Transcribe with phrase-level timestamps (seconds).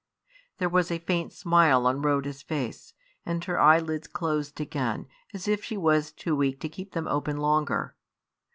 [0.57, 5.63] There was a faint smile on Rhoda's face; and her eyelids closed again, as if
[5.63, 7.95] she was too weak to keep them open longer.